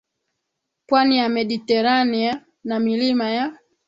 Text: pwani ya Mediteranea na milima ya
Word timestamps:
pwani 0.87 1.17
ya 1.17 1.29
Mediteranea 1.29 2.45
na 2.63 2.79
milima 2.79 3.29
ya 3.29 3.57